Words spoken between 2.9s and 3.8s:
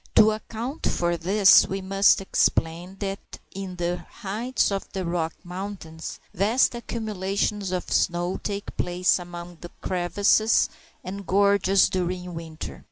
that in